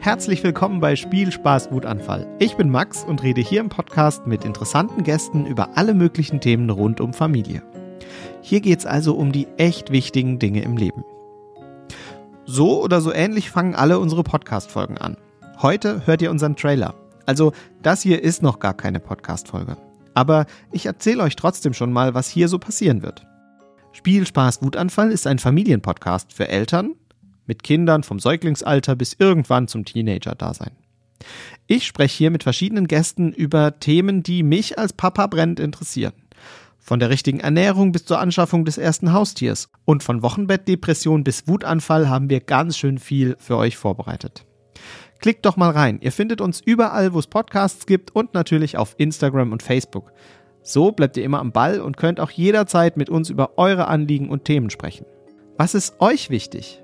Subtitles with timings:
[0.00, 2.26] Herzlich willkommen bei Spiel, Spaß, Wutanfall.
[2.38, 6.68] Ich bin Max und rede hier im Podcast mit interessanten Gästen über alle möglichen Themen
[6.68, 7.62] rund um Familie.
[8.42, 11.04] Hier geht es also um die echt wichtigen Dinge im Leben.
[12.44, 15.16] So oder so ähnlich fangen alle unsere Podcast-Folgen an.
[15.62, 16.94] Heute hört ihr unseren Trailer.
[17.24, 19.78] Also, das hier ist noch gar keine Podcast-Folge.
[20.12, 23.26] Aber ich erzähle euch trotzdem schon mal, was hier so passieren wird.
[23.92, 26.94] Spiel, Spaß, Wutanfall ist ein Familienpodcast für Eltern
[27.50, 30.70] mit Kindern vom Säuglingsalter bis irgendwann zum Teenager-Dasein.
[31.66, 36.12] Ich spreche hier mit verschiedenen Gästen über Themen, die mich als Papa brennend interessieren.
[36.78, 39.68] Von der richtigen Ernährung bis zur Anschaffung des ersten Haustiers.
[39.84, 44.46] Und von Wochenbettdepression bis Wutanfall haben wir ganz schön viel für euch vorbereitet.
[45.18, 45.98] Klickt doch mal rein.
[46.00, 50.12] Ihr findet uns überall, wo es Podcasts gibt und natürlich auf Instagram und Facebook.
[50.62, 54.28] So bleibt ihr immer am Ball und könnt auch jederzeit mit uns über eure Anliegen
[54.28, 55.04] und Themen sprechen.
[55.56, 56.80] Was ist euch wichtig?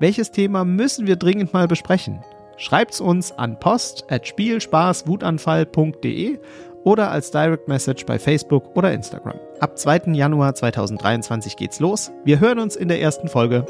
[0.00, 2.24] Welches Thema müssen wir dringend mal besprechen?
[2.56, 6.38] Schreibt's uns an post@spielspaßwutanfall.de
[6.84, 9.38] oder als Direct Message bei Facebook oder Instagram.
[9.60, 10.14] Ab 2.
[10.14, 12.10] Januar 2023 geht's los.
[12.24, 13.66] Wir hören uns in der ersten Folge.